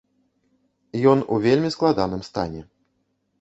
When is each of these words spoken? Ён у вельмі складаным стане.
Ён 1.11 1.21
у 1.35 1.39
вельмі 1.43 1.69
складаным 1.77 2.25
стане. 2.29 2.61